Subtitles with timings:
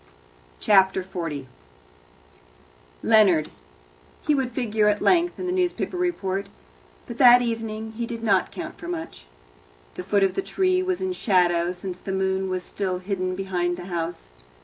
[0.59, 1.47] Chapter 40
[3.03, 3.51] Leonard
[4.25, 6.49] he would figure at length in a newspaper report,
[7.05, 9.27] but that evening he did not count for much.
[9.93, 13.77] The foot of the tree was in shadow, since the moon was still hidden behind
[13.77, 14.31] the house.